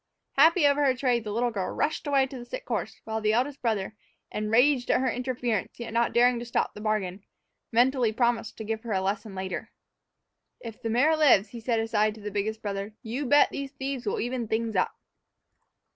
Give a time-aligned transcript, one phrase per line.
[0.33, 3.33] Happy over her trade, the little girl rushed away to the sick horse, while the
[3.33, 3.95] eldest brother,
[4.31, 7.23] enraged at her interference yet not daring to stop the bargain,
[7.71, 9.69] mentally promised to give her a lesson later.
[10.59, 14.19] "If the mare lives," he said aside to the biggest brother, "you bet these thieves'll
[14.19, 14.95] even things up."